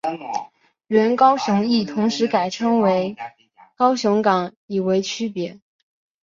[0.87, 2.81] 原高雄驿同时改称
[3.75, 5.59] 高雄港以为区别。